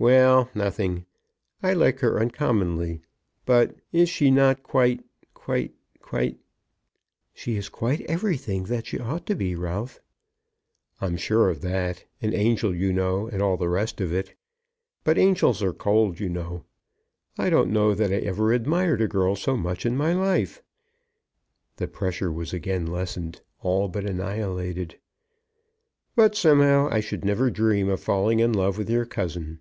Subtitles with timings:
[0.00, 1.04] "Well; nothing.
[1.62, 3.02] I like her uncommonly;
[3.44, 6.38] but is she not quite, quite, quite"
[7.34, 10.00] "She is quite everything that she ought to be, Ralph."
[11.02, 14.34] "I'm sure of that; an angel, you know, and all the rest of it.
[15.04, 16.64] But angels are cold, you know.
[17.36, 20.62] I don't know that I ever admired a girl so much in my life."
[21.76, 24.96] The pressure was again lessened, all but annihilated.
[26.16, 29.60] "But, somehow, I should never dream of falling in love with your cousin."